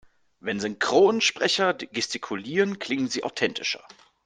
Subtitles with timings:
[0.39, 3.87] Wenn Synchronsprecher gestikulieren, klingen sie authentischer.